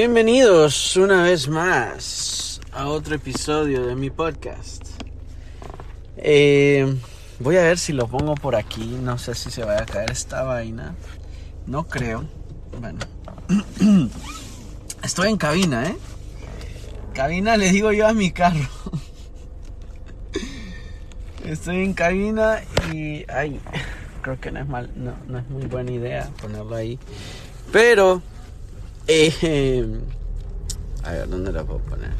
[0.00, 4.84] Bienvenidos una vez más a otro episodio de mi podcast.
[6.16, 6.96] Eh,
[7.40, 8.96] voy a ver si lo pongo por aquí.
[9.02, 10.94] No sé si se vaya a caer esta vaina.
[11.66, 12.24] No creo.
[12.80, 13.00] Bueno.
[15.02, 15.96] Estoy en cabina, ¿eh?
[17.12, 18.68] Cabina le digo yo a mi carro.
[21.44, 22.60] Estoy en cabina
[22.92, 23.24] y...
[23.28, 23.60] Ay,
[24.22, 27.00] creo que no es mal, no, no es muy buena idea ponerlo ahí.
[27.72, 28.22] Pero
[29.08, 29.86] eh,
[31.02, 32.10] a ver, ¿dónde la puedo poner?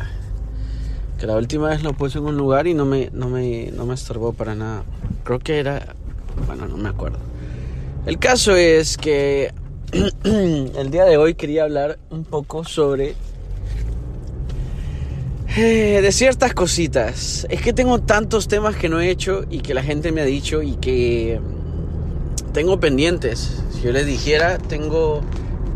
[1.18, 3.84] Que la última vez lo puse en un lugar y no me, no me, no
[3.86, 4.84] me estorbó para nada.
[5.24, 5.94] Creo que era...
[6.46, 7.18] Bueno, no me acuerdo.
[8.06, 9.52] El caso es que
[10.24, 13.14] el día de hoy quería hablar un poco sobre...
[15.56, 17.46] Eh, de ciertas cositas.
[17.50, 20.24] Es que tengo tantos temas que no he hecho y que la gente me ha
[20.24, 21.40] dicho y que
[22.52, 23.62] tengo pendientes.
[23.72, 25.22] Si yo les dijera, tengo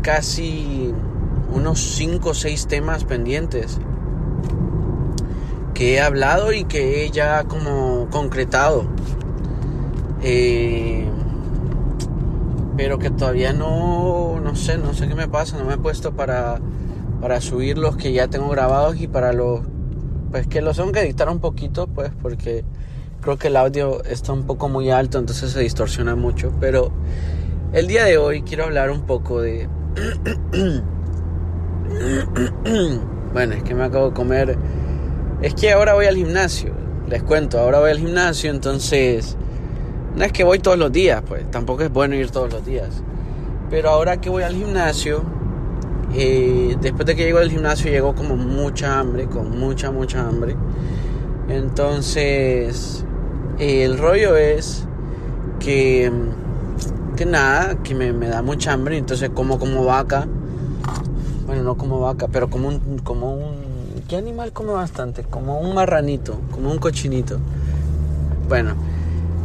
[0.01, 0.93] casi
[1.53, 3.79] unos 5 o 6 temas pendientes
[5.73, 8.85] que he hablado y que he ya como concretado.
[10.21, 11.05] Eh,
[12.77, 16.13] pero que todavía no, no sé, no sé qué me pasa, no me he puesto
[16.13, 16.59] para,
[17.21, 19.61] para subir los que ya tengo grabados y para los,
[20.31, 22.63] pues que los tengo que editar un poquito, pues porque
[23.21, 26.91] creo que el audio está un poco muy alto, entonces se distorsiona mucho, pero
[27.73, 29.69] el día de hoy quiero hablar un poco de
[33.33, 34.57] bueno, es que me acabo de comer.
[35.41, 36.73] Es que ahora voy al gimnasio.
[37.07, 39.37] Les cuento, ahora voy al gimnasio, entonces.
[40.15, 42.89] No es que voy todos los días, pues tampoco es bueno ir todos los días.
[43.69, 45.23] Pero ahora que voy al gimnasio,
[46.13, 50.55] eh, después de que llego al gimnasio, llego como mucha hambre, con mucha, mucha hambre.
[51.49, 53.03] Entonces,
[53.57, 54.85] el rollo es
[55.59, 56.11] que,
[57.15, 60.27] que nada, que me, me da mucha hambre, entonces como como vaca
[61.61, 65.23] no como vaca, pero como un, como un, ¿qué animal come bastante?
[65.23, 67.39] Como un marranito, como un cochinito.
[68.47, 68.75] Bueno,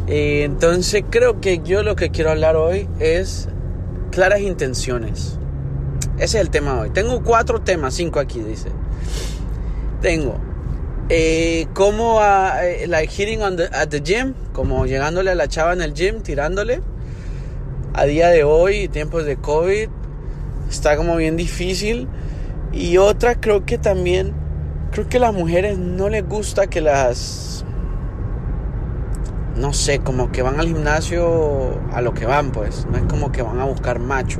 [0.07, 3.47] eh, entonces creo que yo lo que quiero hablar hoy es
[4.11, 5.37] claras intenciones.
[6.15, 6.89] Ese es el tema hoy.
[6.89, 8.69] Tengo cuatro temas, cinco aquí, dice.
[10.01, 10.49] Tengo
[11.11, 15.73] eh, como eh, like hitting on the, at the gym, como llegándole a la chava
[15.73, 16.81] en el gym, tirándole.
[17.95, 19.89] A día de hoy, tiempos de COVID,
[20.69, 22.07] está como bien difícil.
[22.71, 24.33] Y otra creo que también,
[24.91, 27.65] creo que a las mujeres no les gusta que las,
[29.55, 33.31] no sé, como que van al gimnasio a lo que van, pues, no es como
[33.31, 34.39] que van a buscar macho.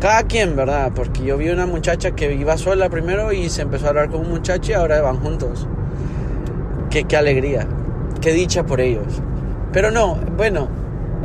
[0.00, 0.92] Cada quien, ¿verdad?
[0.94, 4.20] Porque yo vi una muchacha que iba sola primero y se empezó a hablar con
[4.20, 5.66] un muchacho y ahora van juntos.
[6.90, 7.66] Qué, qué alegría,
[8.20, 9.22] qué dicha por ellos.
[9.72, 10.68] Pero no, bueno,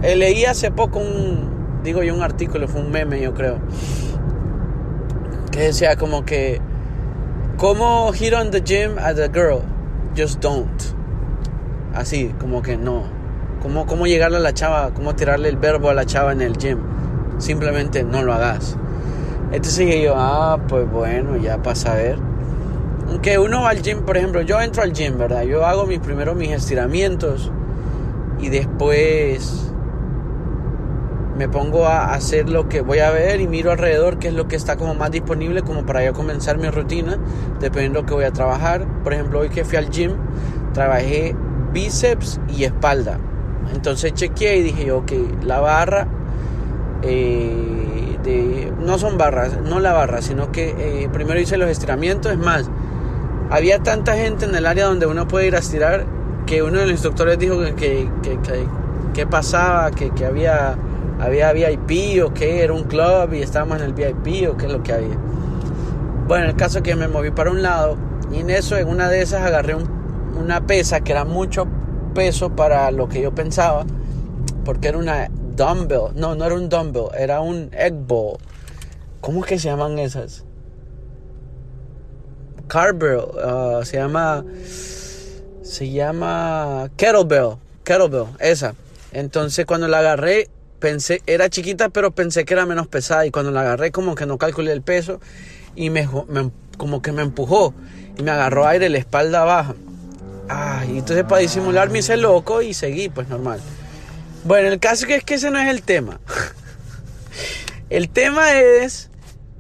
[0.04, 1.51] eh, leí hace poco un,
[1.84, 3.60] digo yo un artículo, fue un meme yo creo,
[5.52, 6.62] que decía como que,
[7.58, 9.62] ¿cómo hit on the gym as a girl?
[10.16, 10.82] Just don't.
[11.94, 13.04] Así, como que no.
[13.62, 14.92] ¿Cómo, cómo llegarle a la chava?
[14.94, 16.80] ¿Cómo tirarle el verbo a la chava en el gym?
[17.38, 18.78] Simplemente no lo hagas.
[19.52, 22.18] Entonces yo, ah, pues bueno, ya pasa a ver.
[23.08, 25.44] Aunque uno va al gym, por ejemplo, yo entro al gym, ¿verdad?
[25.44, 27.52] Yo hago mis primero mis estiramientos
[28.40, 29.71] y después
[31.38, 34.48] me pongo a hacer lo que voy a ver y miro alrededor qué es lo
[34.48, 37.18] que está como más disponible como para yo comenzar mi rutina
[37.60, 38.86] dependiendo de lo que voy a trabajar.
[39.04, 40.14] Por ejemplo hoy que fui al gym
[40.74, 41.36] trabajé
[41.74, 43.18] bíceps y espalda.
[43.74, 45.12] Entonces chequeé y dije ok
[45.44, 46.08] la barra
[47.04, 48.18] eh,
[48.80, 52.32] no son barras no la barra sino que eh, primero hice los estiramientos.
[52.32, 52.70] Es más
[53.50, 56.06] había tanta gente en el área donde uno puede ir a estirar
[56.46, 58.10] que uno de los instructores dijo que,
[59.14, 60.76] que, pasaba, que había
[61.22, 64.72] había VIP o qué, era un club y estábamos en el VIP o qué es
[64.72, 65.18] lo que había.
[66.28, 67.96] Bueno, el caso es que me moví para un lado
[68.32, 71.68] y en eso, en una de esas, agarré una pesa que era mucho
[72.16, 73.86] peso para lo que yo pensaba,
[74.66, 78.38] porque era una dumbbell, no, no era un dumbbell, era un egg ball.
[79.20, 80.44] ¿Cómo es que se llaman esas?
[82.68, 84.44] Carbell, uh, se llama,
[85.62, 88.74] se llama kettlebell, kettlebell, esa.
[89.12, 90.50] Entonces cuando la agarré,
[90.82, 93.26] pensé, era chiquita, pero pensé que era menos pesada.
[93.26, 95.22] Y cuando la agarré, como que no calculé el peso
[95.76, 96.10] y me,
[96.78, 97.74] como que me empujó
[98.18, 99.76] y me agarró aire la espalda baja.
[100.50, 103.62] Ah, y entonces para disimular me hice loco y seguí, pues normal.
[104.44, 106.20] Bueno, el caso es que ese no es el tema.
[107.90, 109.10] el tema es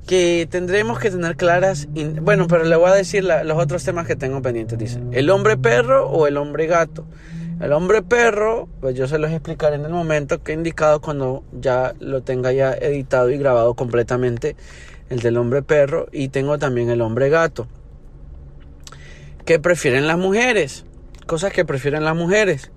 [0.08, 1.88] que tendremos que tener claras.
[2.22, 4.78] Bueno, pero le voy a decir los otros temas que tengo pendientes.
[4.78, 7.06] Dice: ¿el hombre perro o el hombre gato?
[7.62, 11.44] El hombre perro, pues yo se los explicaré en el momento que he indicado cuando
[11.52, 14.56] ya lo tenga ya editado y grabado completamente
[15.12, 17.68] el del hombre perro y tengo también el hombre gato.
[19.46, 20.86] ¿Qué prefieren las mujeres?
[21.28, 22.72] Cosas que prefieren las mujeres.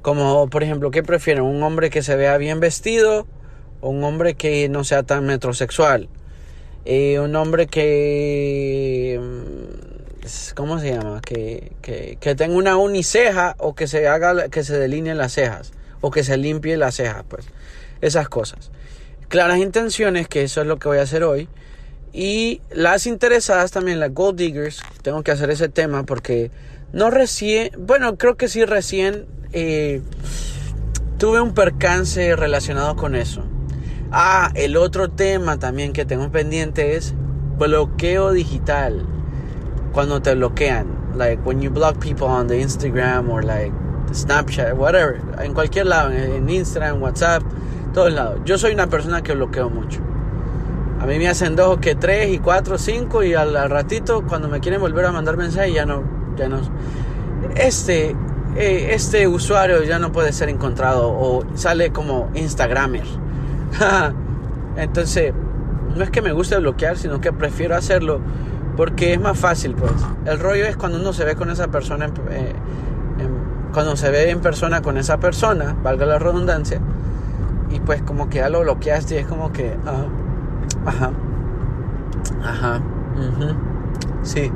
[0.00, 1.44] Como por ejemplo, ¿qué prefieren?
[1.44, 3.26] ¿Un hombre que se vea bien vestido
[3.82, 6.08] un hombre que no sea tan metrosexual?
[6.86, 9.20] Eh, un hombre que
[10.54, 11.20] ¿cómo se llama?
[11.20, 16.10] Que, que, tenga una uniceja o que se haga, que se delineen las cejas o
[16.10, 17.46] que se limpie las cejas, pues.
[18.00, 18.70] Esas cosas.
[19.28, 21.48] Claras intenciones, que eso es lo que voy a hacer hoy.
[22.12, 26.50] Y las interesadas también, las gold diggers, tengo que hacer ese tema porque
[26.92, 30.02] no recién, bueno, creo que sí recién eh,
[31.18, 33.44] tuve un percance relacionado con eso.
[34.12, 37.14] Ah, el otro tema también que tengo pendiente es
[37.58, 39.06] bloqueo digital
[39.96, 41.16] cuando te bloquean.
[41.16, 43.72] Like when you block people on the Instagram or like
[44.12, 45.18] Snapchat, whatever.
[45.42, 47.42] En cualquier lado, en Instagram, WhatsApp,
[47.94, 48.40] todos lados.
[48.44, 50.00] Yo soy una persona que bloqueo mucho.
[51.00, 54.60] A mí me hacen dos que tres y cuatro, cinco y al, ratito cuando me
[54.60, 56.02] quieren volver a mandar mensajes ya no,
[56.36, 56.60] ya no.
[57.54, 58.14] Este,
[58.54, 63.06] eh, este usuario ya no puede ser encontrado o sale como Instagramer.
[64.76, 65.32] Entonces,
[65.96, 68.20] no es que me guste bloquear, sino que prefiero hacerlo
[68.76, 69.92] porque es más fácil, pues.
[70.26, 72.52] El rollo es cuando uno se ve con esa persona, eh,
[73.72, 76.80] cuando se ve en persona con esa persona, valga la redundancia,
[77.70, 80.06] y pues como que ya lo bloqueaste y es como que, ah,
[80.86, 81.10] ajá,
[82.42, 82.82] ajá,
[84.22, 84.52] sí,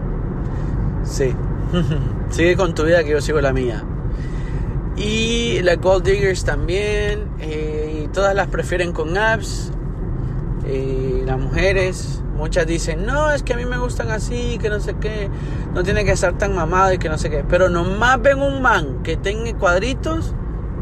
[1.02, 1.34] sí,
[2.30, 3.84] sigue con tu vida que yo sigo la mía.
[4.96, 9.72] Y las Gold Diggers también, eh, y todas las prefieren con apps,
[10.62, 11.09] las
[11.40, 15.28] mujeres, Muchas dicen, no, es que a mí me gustan así, que no sé qué,
[15.74, 17.44] no tiene que estar tan mamado y que no sé qué.
[17.46, 20.34] Pero nomás ven un man que tenga cuadritos,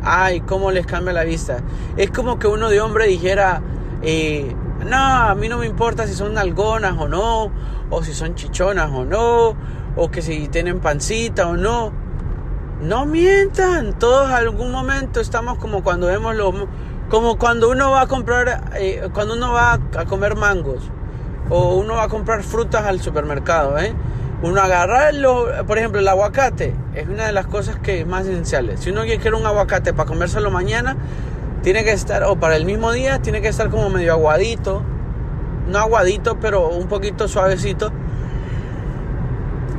[0.04, 1.64] ay, cómo les cambia la vista.
[1.96, 3.60] Es como que uno de hombre dijera,
[4.02, 4.54] eh,
[4.88, 7.50] no, a mí no me importa si son algonas o no,
[7.90, 9.56] o si son chichonas o no,
[9.96, 11.92] o que si tienen pancita o no.
[12.82, 16.68] No mientan, todos algún momento estamos como cuando vemos lo...
[17.08, 20.90] Como cuando uno va a comprar, eh, cuando uno va a comer mangos
[21.48, 23.94] o uno va a comprar frutas al supermercado, ¿eh?
[24.42, 28.80] Uno agarrarlo, por ejemplo, el aguacate es una de las cosas que es más esenciales.
[28.80, 30.96] Si uno quiere un aguacate para comérselo mañana,
[31.62, 34.82] tiene que estar, o para el mismo día, tiene que estar como medio aguadito.
[35.66, 37.90] No aguadito, pero un poquito suavecito.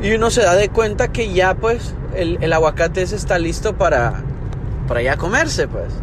[0.01, 3.75] Y uno se da de cuenta que ya pues el, el aguacate ese está listo
[3.77, 4.23] para,
[4.87, 5.93] para ya comerse, pues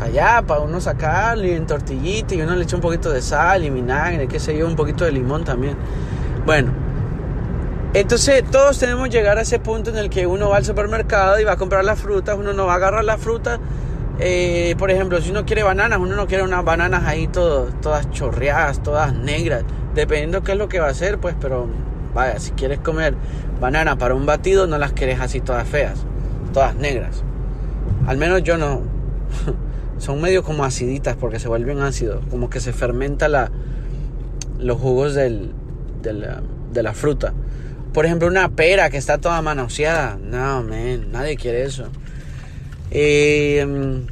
[0.00, 3.64] allá para uno sacarlo y en tortillita y uno le echa un poquito de sal
[3.64, 5.76] y vinagre, qué sé yo, un poquito de limón también.
[6.46, 6.72] Bueno,
[7.92, 11.40] entonces todos tenemos que llegar a ese punto en el que uno va al supermercado
[11.40, 13.60] y va a comprar las frutas, uno no va a agarrar las frutas.
[14.18, 18.82] Eh, por ejemplo, si uno quiere bananas, uno no quiere unas bananas ahí todas chorreadas,
[18.82, 19.64] todas negras,
[19.94, 21.68] dependiendo qué es lo que va a hacer, pues, pero
[22.14, 23.14] vaya, si quieres comer
[23.60, 26.04] banana para un batido, no las quieres así todas feas,
[26.52, 27.22] todas negras.
[28.06, 28.82] Al menos yo no.
[30.00, 33.52] son medio como aciditas porque se vuelven ácidos, como que se fermenta la,
[34.58, 35.52] los jugos del,
[36.02, 37.34] de, la, fruta.
[37.92, 40.18] Por ejemplo, una pera que está toda manoseada.
[40.18, 41.88] No, man, nadie quiere eso.
[42.90, 44.02] Eh,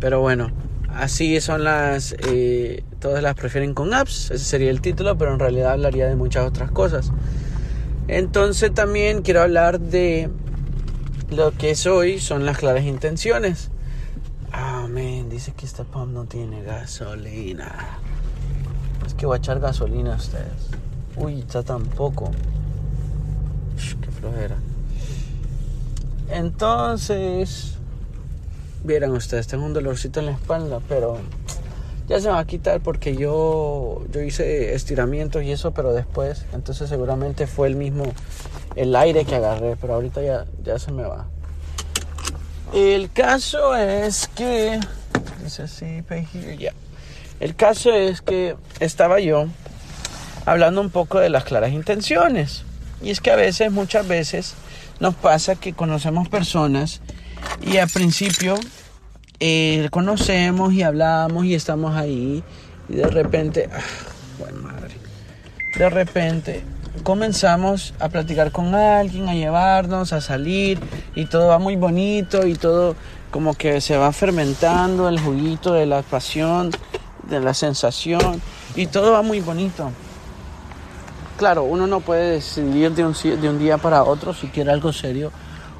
[0.00, 0.50] pero bueno,
[0.88, 2.16] así son las...
[2.26, 6.16] Eh, todas las prefieren con apps, ese sería el título, pero en realidad hablaría de
[6.16, 7.12] muchas otras cosas.
[8.08, 10.30] Entonces también quiero hablar de
[11.30, 13.70] lo que es hoy, son las claras intenciones.
[14.88, 17.98] Dice que esta pump no tiene gasolina.
[19.06, 20.70] Es que voy a echar gasolina a ustedes.
[21.14, 22.30] Uy, está tampoco.
[23.76, 24.56] qué flojera.
[26.30, 27.74] Entonces,
[28.82, 31.18] vieran ustedes, tengo un dolorcito en la espalda, pero
[32.08, 36.88] ya se va a quitar porque yo, yo hice estiramientos y eso, pero después, entonces
[36.88, 38.04] seguramente fue el mismo,
[38.74, 41.26] el aire que agarré, pero ahorita ya, ya se me va.
[42.72, 44.80] El caso es que.
[47.40, 49.46] El caso es que estaba yo
[50.44, 52.64] hablando un poco de las claras intenciones.
[53.02, 54.54] Y es que a veces, muchas veces,
[55.00, 57.00] nos pasa que conocemos personas
[57.62, 58.58] y al principio
[59.40, 62.42] eh, conocemos y hablamos y estamos ahí
[62.88, 64.94] y de repente, ah, madre,
[65.76, 66.64] de repente
[66.98, 70.78] comenzamos a platicar con alguien, a llevarnos, a salir
[71.14, 72.94] y todo va muy bonito y todo
[73.30, 76.70] como que se va fermentando el juguito de la pasión,
[77.28, 78.40] de la sensación
[78.74, 79.90] y todo va muy bonito.
[81.36, 85.30] Claro, uno no puede decidir de un, día para otro si quiere algo serio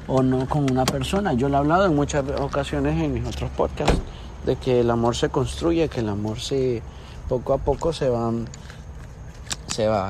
[0.07, 1.33] o no con una persona.
[1.33, 3.99] Yo lo he hablado en muchas ocasiones en mis otros podcasts
[4.45, 6.81] de que el amor se construye, que el amor se
[7.27, 8.31] poco a poco se va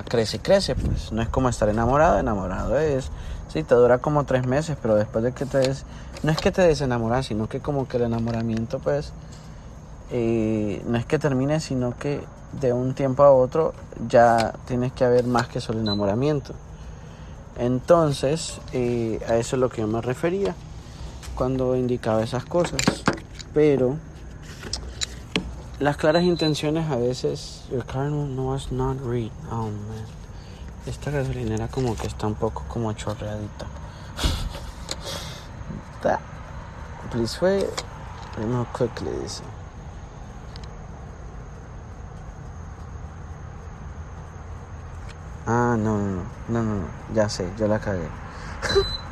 [0.07, 3.09] crece, crece, pues no es como estar enamorado, enamorado es,
[3.51, 5.85] sí, te dura como tres meses, pero después de que te des,
[6.23, 9.13] no es que te desenamoras, sino que como que el enamoramiento, pues,
[10.11, 12.21] eh, no es que termine, sino que
[12.53, 13.73] de un tiempo a otro
[14.07, 16.53] ya tienes que haber más que solo enamoramiento.
[17.57, 20.55] Entonces, eh, a eso es lo que yo me refería
[21.35, 22.81] cuando indicaba esas cosas.
[23.53, 23.97] Pero
[25.79, 27.63] las claras intenciones a veces.
[27.71, 29.31] Your car no was not read.
[29.51, 30.05] Oh man.
[30.85, 33.65] Esta gasolinera como que está un poco como chorreadita.
[37.11, 37.65] Please wait.
[38.37, 39.41] More quickly dice.
[45.47, 48.07] Ah, no, no, no, no, no, ya sé, yo la cagué.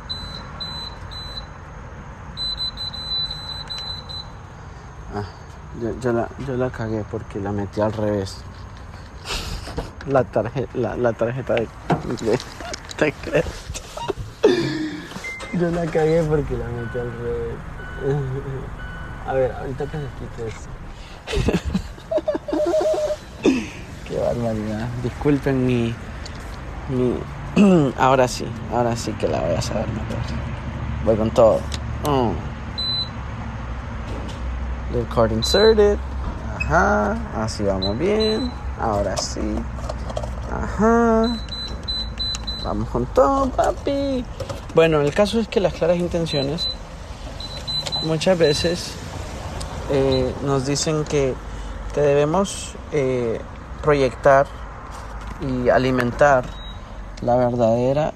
[5.80, 8.38] yo, yo, la, yo la cagué porque la metí al revés.
[10.06, 11.68] La, tarjeta, la, la tarjeta de,
[12.22, 12.38] de,
[12.98, 13.48] de crédito.
[15.54, 17.54] Yo la cagué porque la metí al revés.
[19.26, 20.68] A ver, ahorita que se quite esto.
[24.08, 24.88] Qué barbaridad.
[25.02, 25.94] Disculpen mi,
[27.98, 30.18] ahora sí, ahora sí que la voy a saber meter.
[31.04, 31.60] Voy con todo.
[32.06, 32.47] Mm.
[34.92, 35.98] Little card inserted.
[36.56, 38.50] Ajá, así vamos bien.
[38.80, 39.40] Ahora sí.
[40.50, 41.36] Ajá.
[42.64, 44.24] Vamos con papi.
[44.74, 46.66] Bueno, el caso es que las claras intenciones
[48.02, 48.92] muchas veces
[49.90, 51.34] eh, nos dicen que,
[51.94, 53.40] que debemos eh,
[53.82, 54.46] proyectar
[55.40, 56.44] y alimentar
[57.22, 58.12] la verdadera,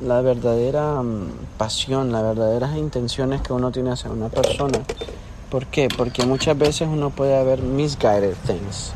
[0.00, 4.80] la verdadera mm, pasión, las verdaderas intenciones que uno tiene hacia una persona.
[5.52, 5.88] ¿Por qué?
[5.94, 8.94] Porque muchas veces uno puede haber misguided things.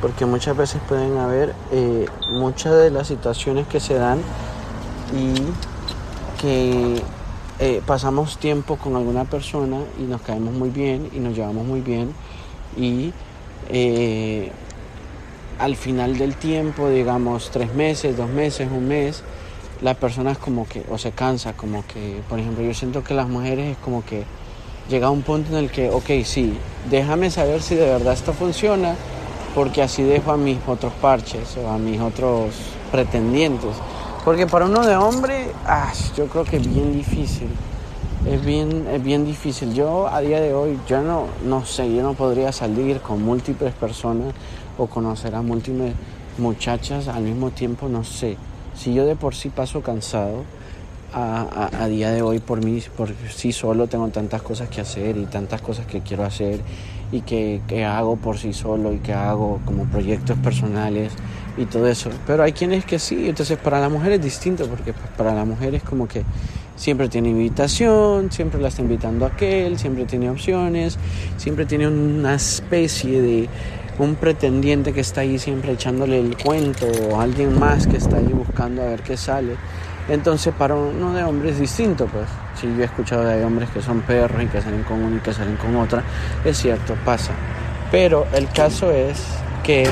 [0.00, 4.20] Porque muchas veces pueden haber eh, muchas de las situaciones que se dan
[5.14, 7.02] y que
[7.58, 11.82] eh, pasamos tiempo con alguna persona y nos caemos muy bien y nos llevamos muy
[11.82, 12.14] bien
[12.74, 13.12] y
[13.68, 14.50] eh,
[15.58, 19.22] al final del tiempo, digamos tres meses, dos meses, un mes,
[19.82, 23.28] la persona como que, o se cansa, como que, por ejemplo, yo siento que las
[23.28, 24.24] mujeres es como que
[24.88, 26.56] llega a un punto en el que, ok, sí,
[26.90, 28.94] déjame saber si de verdad esto funciona,
[29.54, 32.54] porque así dejo a mis otros parches o a mis otros
[32.92, 33.74] pretendientes.
[34.24, 37.48] Porque para uno de hombre, ah, yo creo que es bien difícil.
[38.28, 39.72] Es bien, es bien difícil.
[39.72, 43.72] Yo a día de hoy, yo no, no sé, yo no podría salir con múltiples
[43.72, 44.34] personas
[44.78, 45.94] o conocer a múltiples
[46.38, 48.36] muchachas al mismo tiempo, no sé.
[48.74, 50.42] Si yo de por sí paso cansado,
[51.12, 55.26] a, día de hoy por mí, por sí solo tengo tantas cosas que hacer y
[55.26, 56.60] tantas cosas que quiero hacer
[57.12, 61.12] y que, que hago por sí solo y que hago como proyectos personales
[61.56, 62.10] y todo eso.
[62.26, 65.44] Pero hay quienes que sí, entonces para la mujer es distinto porque pues, para la
[65.44, 66.24] mujer es como que
[66.76, 70.98] siempre tiene invitación, siempre la está invitando a aquel, siempre tiene opciones,
[71.36, 73.48] siempre tiene una especie de
[73.98, 78.30] un pretendiente que está ahí siempre echándole el cuento o alguien más que está ahí
[78.32, 79.56] buscando a ver qué sale.
[80.08, 82.26] Entonces para uno de hombres es distinto, pues.
[82.60, 85.20] Si yo he escuchado de hombres que son perros y que salen con uno y
[85.20, 86.02] que salen con otra,
[86.44, 87.32] es cierto, pasa.
[87.90, 89.22] Pero el caso es
[89.62, 89.86] que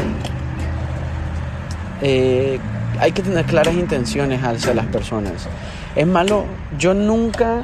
[2.00, 2.58] eh,
[3.00, 5.48] hay que tener claras intenciones hacia las personas.
[5.96, 6.44] Es malo,
[6.78, 7.62] yo nunca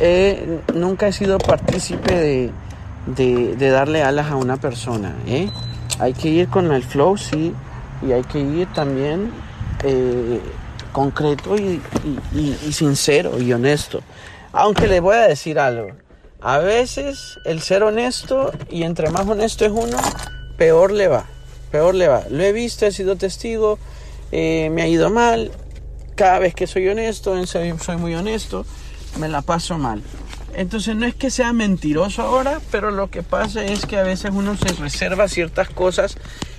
[0.00, 5.14] he, nunca he sido partícipe de, de, darle alas a una persona.
[5.26, 5.50] ¿eh?
[5.98, 7.54] Hay que ir con el flow, sí,
[8.06, 9.30] y hay que ir también
[9.84, 10.40] eh,
[10.92, 14.02] concreto y, sincero y honesto.
[14.52, 15.88] Aunque les voy a decir algo,
[16.40, 19.96] a veces el ser honesto y entre más honesto es uno,
[20.56, 21.24] peor le va,
[21.70, 22.24] peor le va.
[22.28, 23.78] Lo he visto, he sido testigo,
[24.30, 25.50] eh, me ha ido mal.
[26.14, 28.66] Cada vez que soy honesto, soy muy honesto,
[29.18, 30.02] me la paso mal.
[30.54, 34.32] Entonces no es que sea mentiroso ahora, pero lo que pasa es que a veces
[34.34, 36.16] uno se reserva ciertas cosas.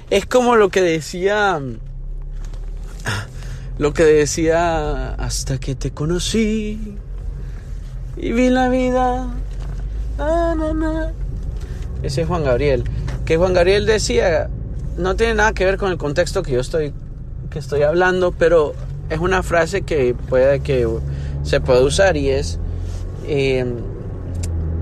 [0.10, 1.62] Es como lo que decía...
[3.78, 6.98] Lo que decía hasta que te conocí
[8.18, 9.34] y vi la vida.
[12.04, 12.84] Ese es Juan Gabriel.
[13.26, 14.50] Que Juan Gabriel decía,
[14.98, 16.94] no tiene nada que ver con el contexto que yo estoy,
[17.50, 18.74] que estoy hablando, pero
[19.10, 20.88] es una frase que puede que
[21.44, 22.60] se puede usar y es
[23.26, 23.78] Em,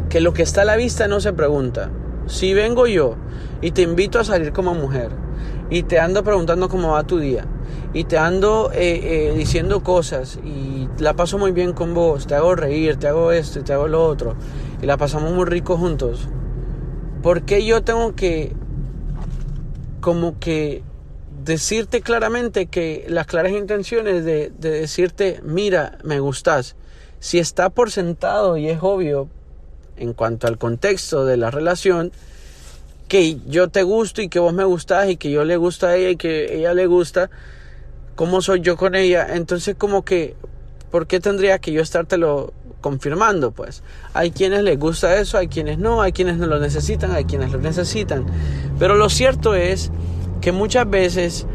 [0.10, 1.90] que lo que está a la vista no se pregunta.
[2.28, 3.16] Si vengo yo
[3.62, 5.12] y te invito a salir como mujer
[5.70, 7.46] y te ando preguntando cómo va tu día
[7.94, 12.36] y te ando eh, eh, diciendo cosas y la paso muy bien con vos, te
[12.36, 14.36] hago reír, te hago esto y te hago lo otro.
[14.82, 16.28] Y la pasamos muy rico juntos,
[17.22, 18.54] ¿por qué yo tengo que
[20.00, 20.84] como que
[21.44, 26.76] decirte claramente que las claras intenciones de, de decirte, mira, me gustas,
[27.20, 29.28] si está por sentado y es obvio
[29.98, 32.12] en cuanto al contexto de la relación,
[33.08, 35.96] que yo te gusto y que vos me gustás y que yo le gusta a
[35.98, 37.30] ella y que ella le gusta,
[38.16, 40.36] cómo soy yo con ella, entonces como que,
[40.90, 43.52] ¿por qué tendría que yo estártelo confirmando?
[43.52, 47.26] Pues hay quienes les gusta eso, hay quienes no, hay quienes no lo necesitan, hay
[47.26, 48.26] quienes lo necesitan.
[48.80, 49.92] Pero lo cierto es
[50.42, 51.46] que muchas veces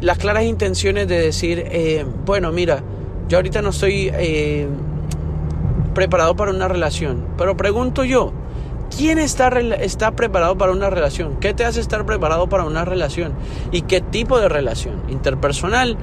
[0.00, 2.82] las claras intenciones de decir, eh, bueno, mira,
[3.28, 4.66] yo ahorita no estoy eh,
[5.94, 8.32] preparado para una relación, pero pregunto yo,
[8.96, 9.48] ¿Quién está,
[9.80, 11.36] está preparado para una relación?
[11.40, 13.32] ¿Qué te hace estar preparado para una relación?
[13.70, 15.02] ¿Y qué tipo de relación?
[15.08, 15.96] Interpersonal,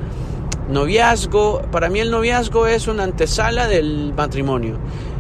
[0.69, 1.61] noviazgo.
[1.71, 4.77] Para mí el noviazgo es una antesala del matrimonio.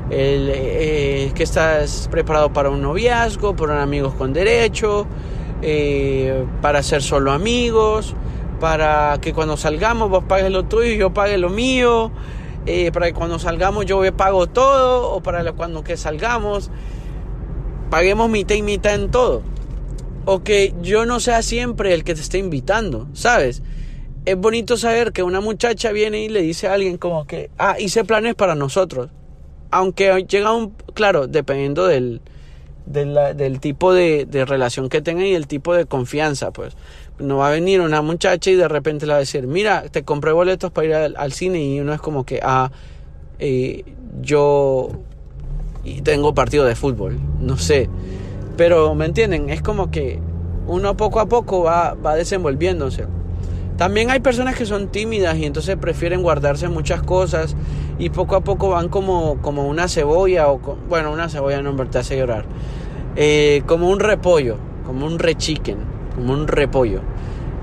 [0.09, 5.05] El, eh, estás preparado para un noviazgo, para amigos con derecho,
[5.61, 8.15] eh, para ser solo amigos,
[8.59, 12.09] para que cuando salgamos vos pagues lo tuyo y yo pague lo mío,
[12.65, 16.71] eh, para que cuando salgamos yo pago todo, o para cuando que salgamos
[17.89, 19.41] paguemos mitad y mitad en todo.
[20.25, 23.63] O que yo no sea siempre el que te esté invitando, ¿sabes?
[24.25, 27.77] Es bonito saber que una muchacha viene y le dice a alguien como que, ah,
[27.79, 29.09] hice planes para nosotros.
[29.71, 32.21] Aunque llega un, claro, dependiendo del,
[32.85, 36.75] del, tipo de, relación que tenga y el tipo de confianza, pues.
[37.17, 40.03] No va a venir una muchacha y de repente le va a decir, mira, te
[40.03, 42.71] compré boletos para ir al, cine y uno es como que, ah,
[43.39, 43.83] eh,
[44.21, 44.89] yo
[45.83, 47.89] y tengo partido de fútbol, no sé.
[48.57, 49.49] Pero, ¿me entienden?
[49.49, 50.19] Es como que
[50.67, 53.05] uno poco a poco va, va desenvolviéndose.
[53.77, 57.55] También hay personas que son tímidas y entonces prefieren guardarse muchas cosas
[57.97, 60.59] y poco a poco van como, como una cebolla o
[60.89, 62.43] bueno, una cebolla no te hace llorar.
[63.15, 65.77] Eh, como un repollo, como un rechiquen,
[66.13, 66.99] como un repollo.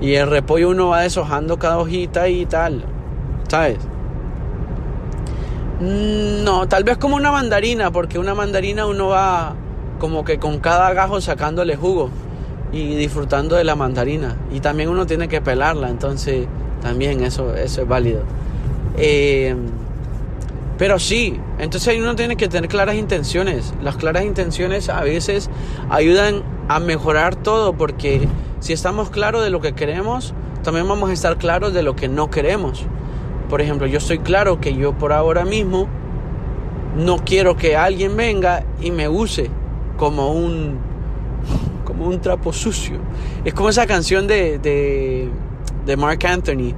[0.01, 2.83] Y el repollo uno va deshojando cada hojita y tal,
[3.47, 3.77] ¿sabes?
[5.79, 9.55] Mm, no, tal vez como una mandarina, porque una mandarina uno va
[9.99, 12.09] como que con cada gajo sacándole jugo
[12.71, 14.37] y disfrutando de la mandarina.
[14.51, 16.47] Y también uno tiene que pelarla, entonces
[16.81, 18.21] también eso, eso es válido.
[18.97, 19.55] Eh,
[20.77, 23.73] pero sí, entonces uno tiene que tener claras intenciones.
[23.81, 25.49] Las claras intenciones a veces
[25.89, 28.27] ayudan a mejorar todo porque
[28.59, 32.07] si estamos claros de lo que queremos, también vamos a estar claros de lo que
[32.07, 32.85] no queremos.
[33.49, 35.87] Por ejemplo, yo estoy claro que yo por ahora mismo
[36.97, 39.49] no quiero que alguien venga y me use
[39.97, 40.79] como un
[41.85, 42.97] como un trapo sucio.
[43.45, 46.73] Es como esa canción de, de, Mark Anthony,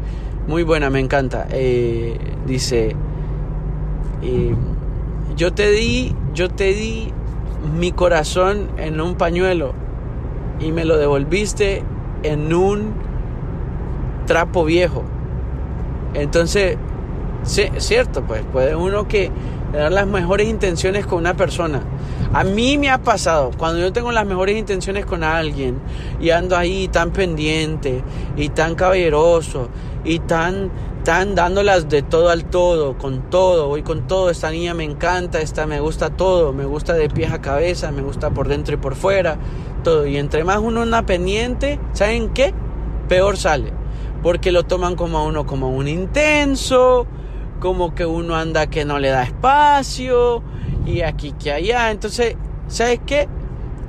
[0.47, 1.47] muy buena, me encanta.
[1.49, 2.95] Eh, dice,
[4.21, 4.55] eh,
[5.35, 7.11] yo te di, yo te di
[7.75, 9.73] mi corazón en un pañuelo
[10.59, 11.83] y me lo devolviste
[12.21, 12.93] en un
[14.27, 15.03] trapo viejo.
[16.13, 16.77] Entonces,
[17.43, 19.31] sí, cierto, pues puede uno que
[19.71, 21.81] tener las mejores intenciones con una persona.
[22.33, 25.79] A mí me ha pasado, cuando yo tengo las mejores intenciones con alguien
[26.19, 28.03] y ando ahí tan pendiente
[28.35, 29.69] y tan caballeroso
[30.03, 30.71] y tan,
[31.03, 35.41] tan dándolas de todo al todo, con todo, voy con todo, esta niña me encanta,
[35.41, 38.77] esta me gusta todo, me gusta de pies a cabeza, me gusta por dentro y
[38.77, 39.37] por fuera,
[39.83, 40.05] todo.
[40.05, 42.53] Y entre más uno anda pendiente, ¿saben qué?
[43.07, 43.78] Peor sale
[44.21, 47.07] porque lo toman como a uno como un intenso,
[47.59, 50.41] como que uno anda que no le da espacio
[50.85, 51.91] y aquí que allá.
[51.91, 52.35] Entonces,
[52.67, 53.27] ¿sabes qué?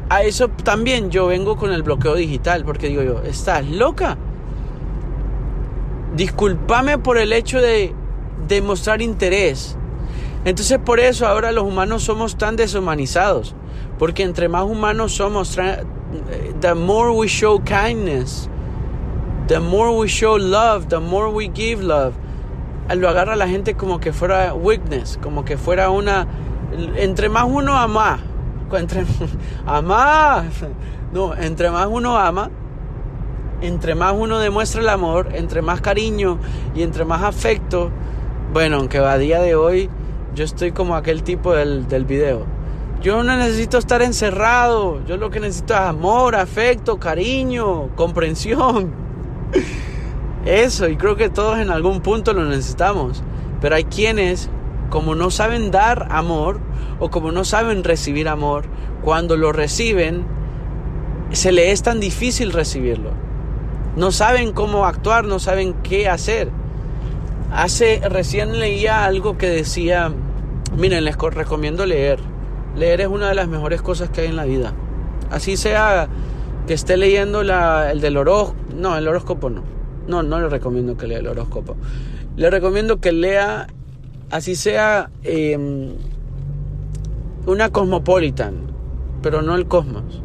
[0.08, 4.18] A eso también yo vengo con el bloqueo digital, porque digo yo, ¿estás loca?
[6.16, 7.94] Discúlpame por el hecho de
[8.48, 9.76] demostrar interés.
[10.44, 13.54] Entonces por eso ahora los humanos somos tan deshumanizados,
[13.98, 15.56] porque entre más humanos somos,
[16.60, 18.48] the more we show kindness,
[19.50, 22.14] The more we show love, the more we give love.
[22.94, 26.28] Lo agarra la gente como que fuera weakness, como que fuera una.
[26.94, 28.20] Entre más uno ama,
[28.72, 29.04] entre,
[29.66, 30.44] ama,
[31.12, 32.48] no, entre más uno ama,
[33.60, 36.38] entre más uno demuestra el amor, entre más cariño
[36.76, 37.90] y entre más afecto.
[38.52, 39.90] Bueno, aunque a día de hoy
[40.32, 42.46] yo estoy como aquel tipo del, del video.
[43.02, 45.04] Yo no necesito estar encerrado.
[45.06, 49.09] Yo lo que necesito es amor, afecto, cariño, comprensión.
[50.44, 53.22] Eso, y creo que todos en algún punto lo necesitamos.
[53.60, 54.48] Pero hay quienes,
[54.88, 56.60] como no saben dar amor
[56.98, 58.64] o como no saben recibir amor,
[59.02, 60.24] cuando lo reciben,
[61.32, 63.10] se le es tan difícil recibirlo.
[63.96, 66.50] No saben cómo actuar, no saben qué hacer.
[67.52, 70.12] Hace recién leía algo que decía,
[70.76, 72.20] miren, les recomiendo leer.
[72.76, 74.72] Leer es una de las mejores cosas que hay en la vida.
[75.30, 76.08] Así sea
[76.66, 79.79] que esté leyendo la, el del horóscopo, no, el horóscopo no.
[80.10, 81.76] No, no le recomiendo que lea el horóscopo.
[82.36, 83.68] Le recomiendo que lea,
[84.30, 85.92] así sea, em,
[87.46, 88.56] una Cosmopolitan,
[89.22, 90.20] pero no el Cosmos.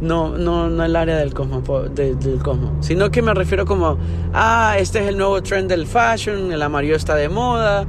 [0.00, 1.62] No, no, no el área del cosmos,
[1.94, 3.98] del cosmos, sino que me refiero como,
[4.32, 7.86] ah, este es el nuevo trend del fashion, el amarillo está de moda,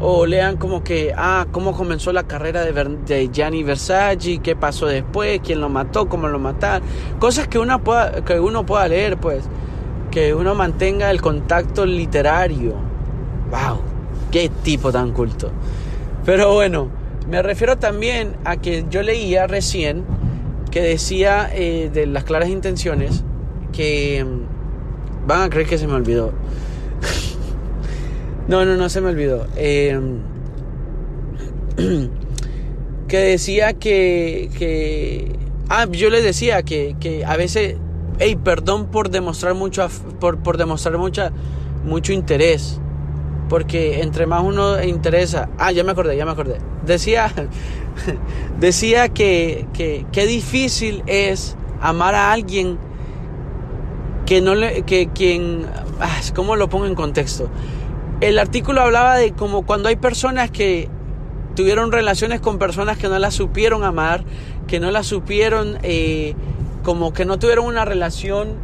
[0.00, 2.72] o lean como que, ah, cómo comenzó la carrera de,
[3.06, 6.88] de Gianni Versace, qué pasó después, quién lo mató, cómo lo mataron,
[7.18, 9.44] cosas que uno pueda, que uno pueda leer, pues,
[10.10, 12.74] que uno mantenga el contacto literario.
[13.50, 13.80] ¡Wow!
[14.30, 15.50] ¡Qué tipo tan culto!
[16.24, 16.88] Pero bueno,
[17.28, 20.04] me refiero también a que yo leía recién
[20.70, 23.24] que decía eh, de las claras intenciones
[23.72, 26.32] que mm, van a creer que se me olvidó.
[28.48, 29.46] no, no, no se me olvidó.
[29.56, 30.18] Em,
[33.08, 35.32] que decía que, que...
[35.68, 37.76] Ah, yo le decía que, que a veces...
[38.22, 39.88] Hey, perdón por demostrar mucho,
[40.20, 41.32] por, por demostrar mucha,
[41.86, 42.78] mucho interés.
[43.48, 45.48] Porque entre más uno interesa...
[45.56, 46.58] Ah, ya me acordé, ya me acordé.
[46.84, 47.32] Decía,
[48.60, 52.78] decía que, que, difícil es amar a alguien
[54.26, 55.64] que no le, que quien,
[55.98, 57.48] ah, ¿cómo lo pongo en contexto?
[58.20, 60.90] El artículo hablaba de como cuando hay personas que
[61.56, 64.24] tuvieron relaciones con personas que no las supieron amar,
[64.66, 66.34] que no las supieron, eh,
[66.82, 68.54] como que no tuvieron una relación,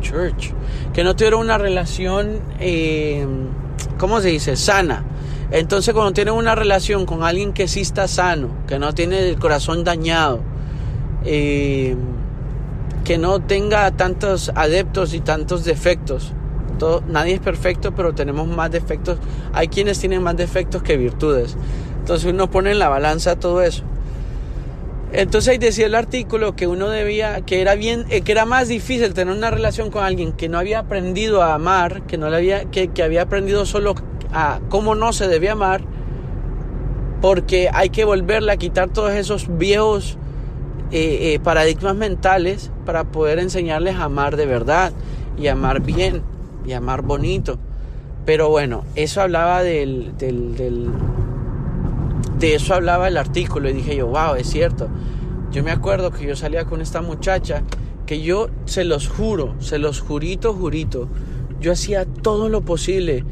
[0.00, 0.52] church,
[0.92, 3.26] que no tuvieron una relación, eh,
[3.98, 4.56] ¿cómo se dice?
[4.56, 5.04] Sana
[5.52, 9.38] entonces cuando tienen una relación con alguien que sí está sano, que no tiene el
[9.38, 10.40] corazón dañado,
[11.26, 11.94] eh,
[13.04, 16.32] que no tenga tantos adeptos y tantos defectos,
[17.06, 19.18] nadie es perfecto, pero tenemos más defectos.
[19.52, 21.54] Hay quienes tienen más defectos que virtudes.
[21.98, 23.84] Entonces uno pone en la balanza todo eso.
[25.12, 28.68] Entonces ahí decía el artículo que uno debía, que era bien, eh, que era más
[28.68, 32.36] difícil tener una relación con alguien que no había aprendido a amar, que no le
[32.36, 33.94] había, que, que había aprendido solo
[34.32, 35.82] a cómo no se debe amar,
[37.20, 40.16] porque hay que volverle a quitar todos esos viejos
[40.94, 44.92] eh, eh, paradigmas mentales para poder enseñarles a amar de verdad
[45.38, 46.22] y amar bien
[46.66, 47.58] y amar bonito.
[48.26, 50.90] Pero bueno, eso hablaba del, del,
[52.42, 54.88] de eso hablaba el artículo y dije yo, wow, es cierto.
[55.52, 57.62] Yo me acuerdo que yo salía con esta muchacha
[58.04, 61.08] que yo se los juro, se los jurito, jurito,
[61.60, 63.24] yo hacía todo lo posible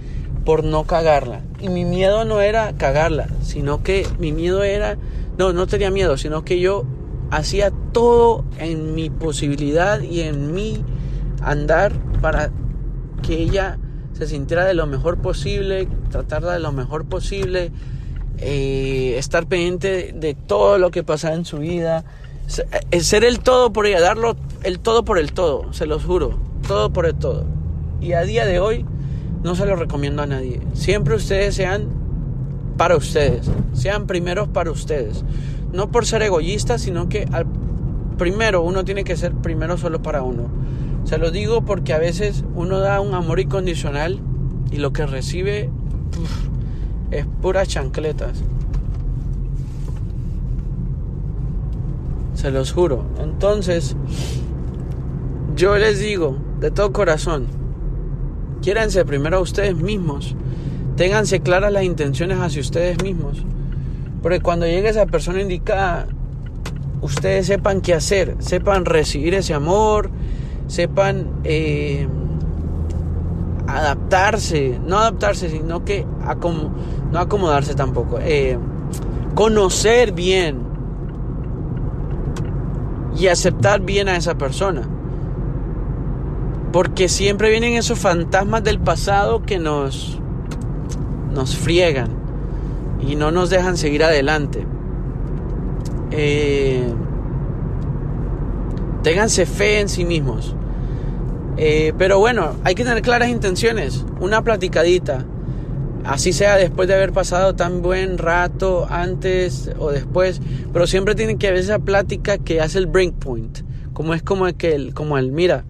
[0.44, 1.42] por no cagarla.
[1.60, 4.96] Y mi miedo no era cagarla, sino que mi miedo era,
[5.38, 6.84] no, no tenía miedo, sino que yo
[7.32, 10.84] hacía todo en mi posibilidad y en mi
[11.42, 12.52] andar para
[13.22, 13.76] que ella
[14.12, 17.72] se sintiera de lo mejor posible, tratarla de lo mejor posible,
[18.40, 22.04] eh, estar pendiente de todo lo que pasaba en su vida,
[22.90, 26.38] eh, ser el todo por ella, darlo el todo por el todo, se los juro,
[26.66, 27.44] todo por el todo.
[28.00, 28.86] Y a día de hoy
[29.42, 30.60] no se lo recomiendo a nadie.
[30.74, 31.88] Siempre ustedes sean
[32.76, 35.24] para ustedes, sean primeros para ustedes.
[35.72, 37.46] No por ser egoístas, sino que al
[38.16, 40.48] primero uno tiene que ser primero solo para uno.
[41.04, 44.20] Se lo digo porque a veces uno da un amor incondicional
[44.70, 45.70] y lo que recibe
[47.10, 48.42] es puras chancletas.
[52.34, 53.04] Se los juro.
[53.20, 53.96] Entonces,
[55.56, 57.46] yo les digo de todo corazón,
[58.62, 60.36] Quiéranse primero a ustedes mismos.
[60.96, 63.42] Ténganse claras las intenciones hacia ustedes mismos.
[64.22, 66.06] Porque cuando llegue esa persona indicada,
[67.00, 70.10] ustedes sepan qué hacer, sepan recibir ese amor,
[70.66, 72.06] sepan eh,
[73.76, 76.06] adaptarse, no adaptarse, sino que
[77.12, 78.58] no acomodarse tampoco, eh,
[79.34, 80.62] conocer bien
[83.16, 84.88] y aceptar bien a esa persona.
[86.72, 90.20] Porque siempre vienen esos fantasmas del pasado que nos,
[91.32, 92.08] nos friegan
[93.00, 94.64] y no nos dejan seguir adelante.
[96.12, 96.92] Eh,
[99.02, 100.54] ténganse fe en sí mismos.
[101.62, 104.06] Eh, pero bueno, hay que tener claras intenciones.
[104.18, 105.26] Una platicadita.
[106.04, 110.40] Así sea después de haber pasado tan buen rato, antes o después.
[110.72, 113.58] Pero siempre tiene que haber esa plática que hace el break point.
[113.92, 115.66] Como es como el, como el mira,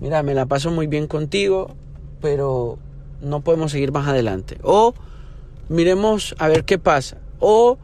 [0.00, 1.76] mira, me la paso muy bien contigo,
[2.20, 2.80] pero
[3.22, 4.58] no podemos seguir más adelante.
[4.64, 4.94] O
[5.68, 7.18] miremos a ver qué pasa.
[7.38, 7.78] O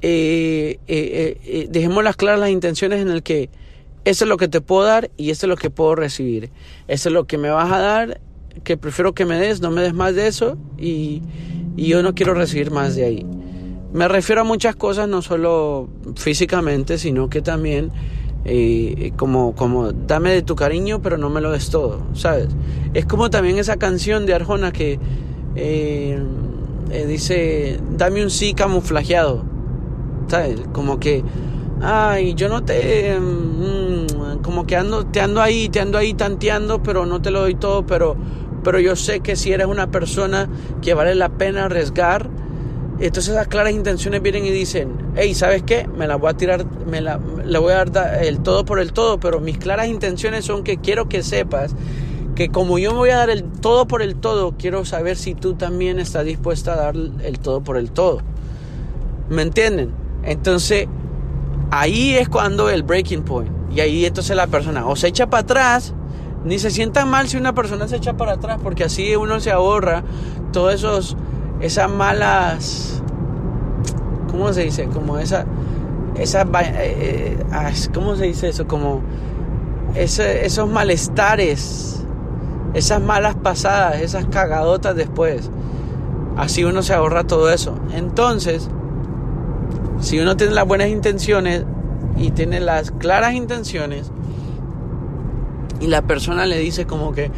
[0.00, 3.50] eh, eh, dejemos las claras las intenciones en el que
[4.04, 6.50] eso es lo que te puedo dar y esto es lo que puedo recibir.
[6.88, 8.20] Eso es lo que me vas a dar,
[8.64, 11.22] que prefiero que me des, no me des más de eso y,
[11.76, 13.26] y yo no quiero recibir más de ahí.
[13.92, 17.90] Me refiero a muchas cosas, no solo físicamente, sino que también
[18.44, 22.48] eh, como, como dame de tu cariño, pero no me lo des todo, ¿sabes?
[22.94, 24.98] Es como también esa canción de Arjona que
[25.56, 26.18] eh,
[26.90, 29.44] eh, dice, dame un sí camuflajeado,
[30.28, 30.58] ¿sabes?
[30.72, 31.22] Como que,
[31.82, 36.82] ay, yo no te, mm, como que ando, te ando ahí, te ando ahí tanteando,
[36.82, 38.16] pero no te lo doy todo, pero,
[38.62, 40.48] pero yo sé que si eres una persona
[40.82, 42.28] que vale la pena arriesgar,
[42.98, 45.88] entonces las claras intenciones vienen y dicen, hey, ¿sabes qué?
[45.88, 48.92] Me la voy a tirar, me la, le voy a dar el todo por el
[48.92, 51.74] todo, pero mis claras intenciones son que quiero que sepas
[52.34, 55.34] que como yo me voy a dar el todo por el todo, quiero saber si
[55.34, 58.20] tú también estás dispuesta a dar el todo por el todo.
[59.28, 59.90] ¿Me entienden?
[60.22, 60.86] Entonces,
[61.70, 63.50] ahí es cuando el breaking point.
[63.72, 65.94] Y ahí entonces la persona o se echa para atrás,
[66.44, 69.50] ni se sienta mal si una persona se echa para atrás, porque así uno se
[69.50, 70.02] ahorra
[70.52, 71.16] todos esos
[71.60, 73.02] esas malas,
[74.30, 74.86] ¿cómo se dice?
[74.86, 75.44] Como esa,
[76.16, 77.38] eh, eh,
[77.92, 78.66] ¿cómo se dice eso?
[78.66, 79.02] Como
[79.94, 82.02] esos malestares,
[82.74, 85.50] esas malas pasadas, esas cagadotas después.
[86.36, 87.74] Así uno se ahorra todo eso.
[87.92, 88.70] Entonces,
[90.00, 91.64] si uno tiene las buenas intenciones
[92.16, 94.10] y tiene las claras intenciones,
[95.80, 97.30] y la persona le dice como que,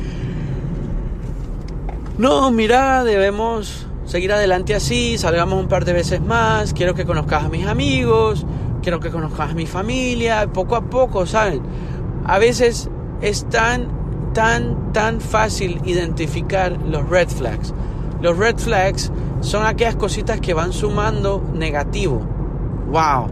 [2.19, 7.45] no, mira, debemos seguir adelante así, salgamos un par de veces más, quiero que conozcas
[7.45, 8.45] a mis amigos,
[8.83, 11.63] quiero que conozcas a mi familia, poco a poco, ¿saben?
[12.25, 12.91] A veces
[13.23, 13.89] es tan,
[14.35, 17.73] tan, tan fácil identificar los red flags.
[18.21, 22.32] Los red flags son aquellas cositas que van sumando negativo.
[22.93, 23.29] ¡Wow!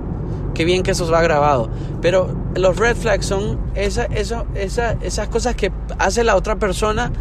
[0.54, 1.70] Qué bien que eso va grabado.
[2.02, 7.12] Pero los red flags son esa, eso, esa, esas cosas que hace la otra persona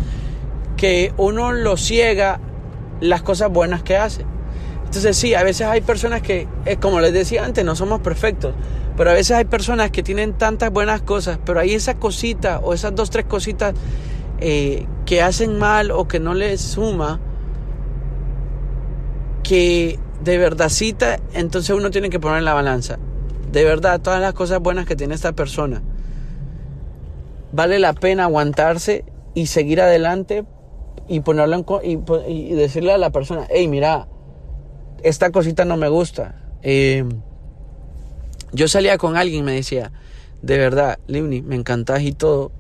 [0.78, 2.40] que uno lo ciega
[3.02, 4.26] las cosas buenas que hace.
[4.86, 8.56] Entonces sí, a veces hay personas que, eh, como les decía antes, no somos perfectos,
[8.98, 12.74] pero a veces hay personas que tienen tantas buenas cosas, pero hay esa cosita o
[12.74, 13.76] esas dos, tres cositas
[14.40, 17.20] eh, que hacen mal o que no les suma,
[19.44, 22.98] que de verdad cita, entonces uno tiene que poner en la balanza.
[23.52, 25.82] De verdad, todas las cosas buenas que tiene esta persona,
[27.52, 30.46] vale la pena aguantarse y seguir adelante
[31.08, 34.08] y ponerlo y, decirle a la persona, hey, mira,
[35.04, 36.36] esta cosita no me gusta.
[36.62, 37.04] Eh,
[38.52, 39.92] yo salía con alguien y me decía,
[40.42, 42.52] de verdad, Livni, me encantas y todo,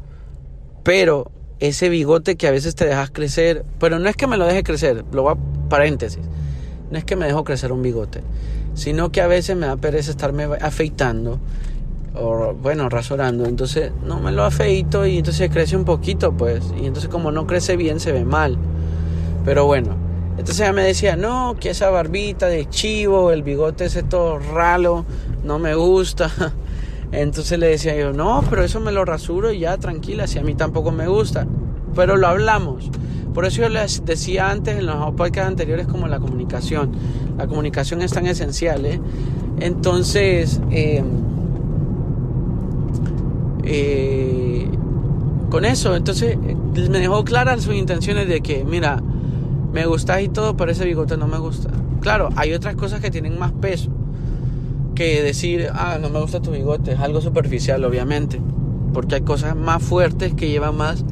[0.84, 4.45] pero ese bigote que a veces te dejas crecer, pero no es que me lo
[4.45, 6.22] deje crecer, lo voy a paréntesis,
[6.91, 8.21] no es que me dejo crecer un bigote,
[8.73, 11.39] sino que a veces me da pereza estarme afeitando
[12.15, 16.86] o bueno, rasurando, entonces no me lo afeito y entonces crece un poquito, pues, y
[16.86, 18.58] entonces como no crece bien se ve mal.
[19.45, 19.95] Pero bueno,
[20.32, 25.06] entonces ella me decía, no, que esa barbita de chivo, el bigote ese todo ralo,
[25.43, 26.32] no me gusta.
[27.12, 30.43] Entonces le decía yo, no, pero eso me lo rasuro y ya, tranquila, si a
[30.43, 31.47] mí tampoco me gusta.
[31.95, 32.89] Pero lo hablamos.
[33.34, 36.92] Por eso yo les decía antes en los podcasts anteriores como la comunicación.
[37.38, 39.00] La comunicación es tan esencial, ¿eh?
[39.60, 41.04] Entonces, eh,
[43.63, 44.68] eh,
[45.50, 49.02] con eso, entonces me dejó claras sus intenciones de que, mira,
[49.74, 51.70] me gusta y todo, pero ese bigote no me gusta.
[52.02, 53.89] Claro, hay otras cosas que tienen más peso
[54.96, 58.42] que decir, ah, no me gusta tu bigote, es algo superficial, obviamente,
[58.94, 61.06] porque hay cosas más fuertes que llevan más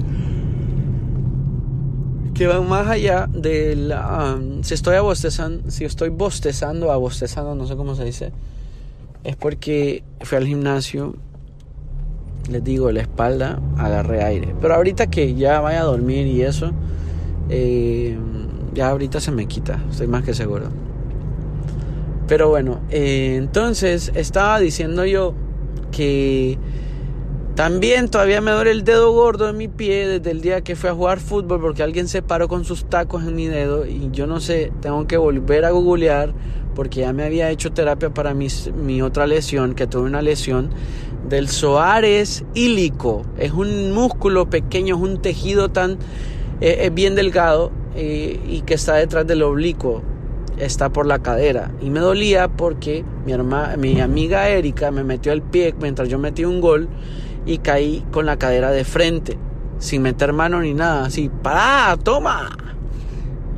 [2.37, 4.95] que van más allá de la, um, si estoy
[5.67, 8.31] si estoy bostezando, abostezando, no sé cómo se dice,
[9.23, 11.15] es porque fui al gimnasio
[12.49, 14.55] les digo, la espalda, agarré aire.
[14.61, 16.71] Pero ahorita que ya vaya a dormir y eso,
[17.49, 18.17] eh,
[18.73, 20.67] ya ahorita se me quita, estoy más que seguro.
[22.27, 25.33] Pero bueno, eh, entonces estaba diciendo yo
[25.91, 26.57] que
[27.57, 30.91] también todavía me duele el dedo gordo de mi pie desde el día que fui
[30.91, 34.27] a jugar fútbol porque alguien se paró con sus tacos en mi dedo y yo
[34.27, 36.35] no sé, tengo que volver a googlear
[36.75, 40.69] porque ya me había hecho terapia para mi, mi otra lesión, que tuve una lesión
[41.27, 43.23] del psoares ílico.
[43.39, 45.97] Es un músculo pequeño, es un tejido tan
[46.61, 50.03] eh, bien delgado eh, y que está detrás del oblicuo.
[50.59, 51.71] Está por la cadera.
[51.81, 53.33] Y me dolía porque mi,
[53.77, 56.87] mi amiga Erika me metió el pie mientras yo metí un gol
[57.47, 59.37] y caí con la cadera de frente,
[59.79, 61.05] sin meter mano ni nada.
[61.05, 61.97] Así, ¡para!
[62.03, 62.49] ¡Toma!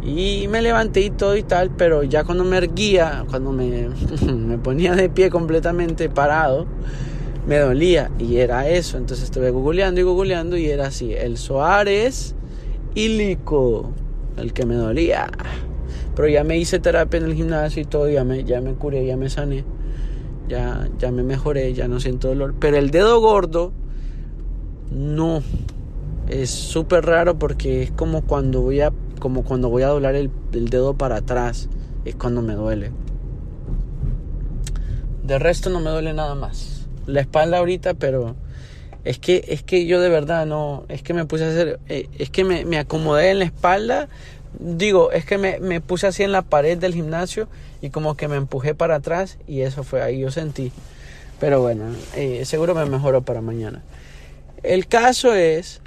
[0.04, 3.90] Y me levanté y todo y tal, pero ya cuando me erguía, cuando me,
[4.34, 6.68] me ponía de pie completamente parado,
[7.48, 8.98] me dolía y era eso.
[8.98, 12.36] Entonces estuve googleando y googleando y era así, el Soares
[12.96, 13.92] Ilico,
[14.38, 15.30] el que me dolía.
[16.16, 19.06] Pero ya me hice terapia en el gimnasio y todo, ya me, ya me curé,
[19.06, 19.64] ya me sané,
[20.50, 22.56] ya, ya me mejoré, ya no siento dolor.
[22.60, 23.72] Pero el dedo gordo,
[24.92, 25.42] no.
[26.28, 30.30] Es súper raro porque es como cuando voy a, como cuando voy a doblar el,
[30.54, 31.70] el dedo para atrás,
[32.06, 32.92] es cuando me duele.
[35.24, 36.88] De resto no me duele nada más.
[37.06, 38.36] La espalda ahorita, pero
[39.04, 42.10] es que, es que yo de verdad no, es que me puse a hacer, eh,
[42.18, 44.10] es que me, me acomodé en la espalda
[44.58, 47.48] digo, es que me, me, puse así en la pared del gimnasio
[47.82, 50.72] y como que me empujé para atrás y eso fue ahí, yo sentí.
[51.40, 51.86] Pero bueno,
[52.16, 53.82] eh, seguro me mejoró para mañana.
[54.62, 55.82] El caso es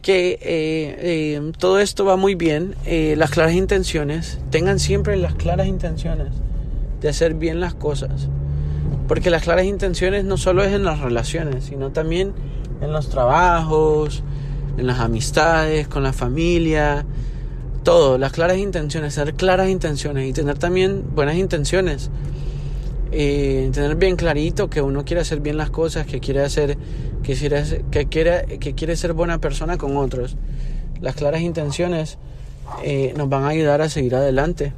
[0.00, 5.66] que eh, eh, todo esto va muy bien, las claras intenciones, tengan siempre las claras
[5.66, 6.28] intenciones
[7.00, 8.28] de hacer bien las cosas.
[9.08, 12.32] Porque las claras intenciones no solo es en las relaciones, sino también
[12.80, 14.22] en los trabajos,
[14.78, 17.04] en las amistades, con la familia,
[17.84, 22.10] todo, las claras intenciones, tener claras intenciones y tener también buenas intenciones.
[23.12, 26.76] Eh, tener bien clarito que uno quiere hacer bien las cosas, que quiere hacer,
[27.22, 30.36] que quiere, que quiere, que quiere ser buena persona con otros.
[31.00, 32.18] Las claras intenciones
[32.82, 34.72] eh, nos van a ayudar a seguir adelante.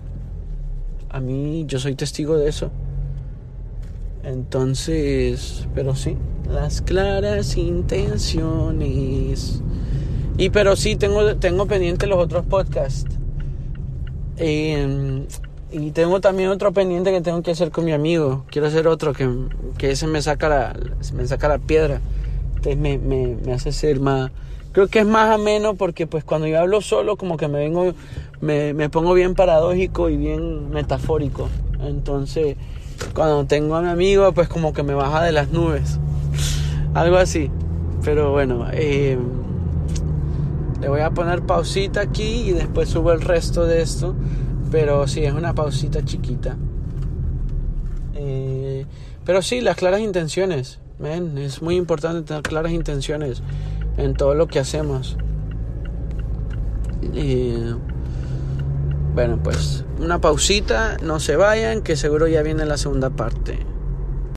[1.09, 2.71] A mí, yo soy testigo de eso.
[4.23, 6.19] Entonces, pero sí,
[6.51, 8.43] las claras intenciones.
[10.39, 13.07] Y pero sí, tengo, tengo pendiente los otros podcasts.
[14.37, 15.27] Em,
[15.73, 18.45] y tengo también otro pendiente que tengo que hacer con mi amigo.
[18.51, 19.29] Quiero hacer otro que,
[19.79, 20.77] que ese me saca la,
[21.15, 22.01] me saca la piedra.
[22.57, 24.31] Entonces me, me, me hace ser más...
[24.73, 27.95] Creo que es más ameno porque pues cuando yo hablo solo como que me vengo...
[28.43, 31.49] Me, me pongo bien paradójico y bien metafórico.
[31.81, 32.57] Entonces
[33.15, 35.99] cuando tengo a mi amigo pues como que me baja de las nubes.
[36.95, 37.51] Algo así.
[38.05, 39.19] Pero bueno, eh,
[40.81, 44.15] le voy a poner pausita aquí y después subo el resto de esto.
[44.71, 46.57] Pero sí, es una pausita chiquita.
[48.15, 48.85] Eh,
[49.25, 50.81] pero sí, las claras intenciones.
[51.37, 53.43] es muy importante tener claras intenciones
[53.97, 55.17] en todo lo que hacemos.
[59.15, 63.59] bueno, pues una pausita, no se vayan, que seguro ya viene la segunda parte.